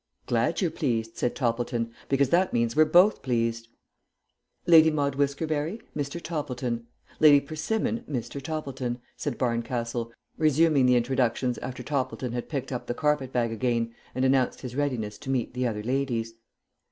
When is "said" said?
1.15-1.35, 9.15-9.37